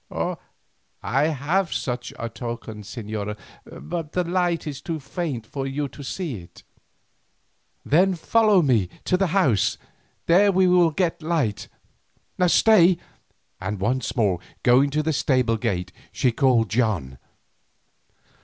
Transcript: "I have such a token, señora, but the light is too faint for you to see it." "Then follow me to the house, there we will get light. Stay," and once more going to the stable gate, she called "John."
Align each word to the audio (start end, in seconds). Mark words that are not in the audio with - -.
"I 1.03 1.25
have 1.25 1.71
such 1.71 2.11
a 2.17 2.27
token, 2.27 2.81
señora, 2.81 3.37
but 3.65 4.13
the 4.13 4.23
light 4.23 4.65
is 4.65 4.81
too 4.81 4.99
faint 4.99 5.45
for 5.45 5.67
you 5.67 5.87
to 5.89 6.03
see 6.03 6.37
it." 6.41 6.63
"Then 7.85 8.15
follow 8.15 8.63
me 8.63 8.89
to 9.05 9.15
the 9.15 9.27
house, 9.27 9.77
there 10.25 10.51
we 10.51 10.65
will 10.65 10.89
get 10.89 11.21
light. 11.21 11.67
Stay," 12.47 12.97
and 13.59 13.79
once 13.79 14.15
more 14.15 14.39
going 14.63 14.89
to 14.89 15.03
the 15.03 15.13
stable 15.13 15.57
gate, 15.57 15.91
she 16.11 16.31
called 16.31 16.71
"John." 16.71 17.19